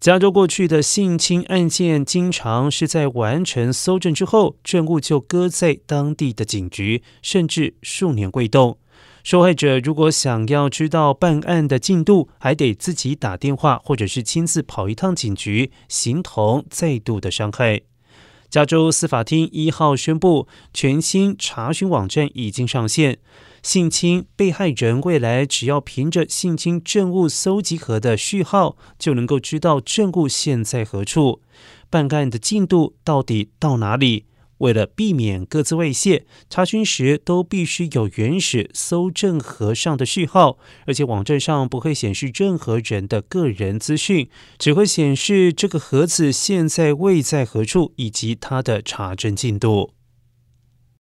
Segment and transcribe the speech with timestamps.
[0.00, 8.78] 加州过去的性侵案件，经常是在完成搜证之后，证物就搁在当地的警局，甚至数年未动。
[9.22, 17.82] 受害者如果想要知道办案的进度，还得自己打电话，或者是亲自跑一趟警局，形同再度的伤害。
[18.48, 23.18] 加州司法厅一号宣布，全新查询网站已经上线。
[23.62, 31.40] 性侵被害人未来只要凭着性侵证物搜集盒的序号，就能够知道证物现在何处，
[31.88, 34.26] 办案的进度到底到哪里。
[34.58, 49.92] 为了避免各自外泄，查询时都必须有原始搜证盒上的序号，而且网站上不会显示任何人的个人资讯，只会显示这个盒子现在位在何处以及它的查证进度。